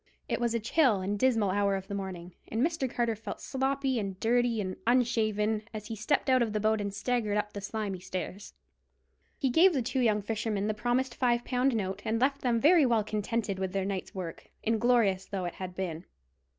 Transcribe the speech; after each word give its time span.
It 0.27 0.39
was 0.41 0.55
a 0.55 0.59
chill 0.59 0.99
and 1.01 1.19
dismal 1.19 1.51
hour 1.51 1.75
of 1.75 1.87
the 1.87 1.93
morning, 1.93 2.33
and 2.47 2.65
Mr. 2.65 2.89
Carter 2.89 3.15
felt 3.15 3.39
sloppy 3.39 3.99
and 3.99 4.19
dirty 4.19 4.59
and 4.59 4.75
unshaven, 4.87 5.61
as 5.75 5.85
he 5.89 5.95
stepped 5.95 6.27
out 6.27 6.41
of 6.41 6.53
the 6.53 6.59
boat 6.59 6.81
and 6.81 6.91
staggered 6.91 7.37
up 7.37 7.53
the 7.53 7.61
slimy 7.61 7.99
stairs. 7.99 8.55
He 9.37 9.51
gave 9.51 9.73
the 9.73 9.83
two 9.83 9.99
young 9.99 10.23
fishermen 10.23 10.65
the 10.65 10.73
promised 10.73 11.13
five 11.13 11.45
pound 11.45 11.75
note, 11.75 12.01
and 12.03 12.19
left 12.19 12.41
them 12.41 12.59
very 12.59 12.83
well 12.83 13.03
contented 13.03 13.59
with 13.59 13.73
their 13.73 13.85
night's 13.85 14.15
work, 14.15 14.49
inglorious 14.63 15.25
though 15.27 15.45
it 15.45 15.53
had 15.53 15.75
been. 15.75 16.05